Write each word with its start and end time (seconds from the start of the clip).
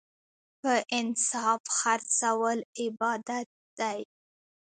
په 0.61 0.73
انصاف 0.97 1.61
خرڅول 1.77 2.57
عبادت 2.83 3.47
دی. 3.79 3.99